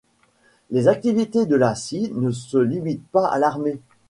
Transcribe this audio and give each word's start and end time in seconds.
Les 0.71 0.87
activités 0.87 1.45
de 1.45 1.55
Lacy 1.55 2.11
ne 2.15 2.31
se 2.31 2.57
limitent 2.57 3.07
pas 3.11 3.27
à 3.27 3.37
l'armée. 3.37 3.79